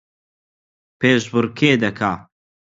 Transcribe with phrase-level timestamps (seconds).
[0.99, 2.13] پێشبڕکێ دەکا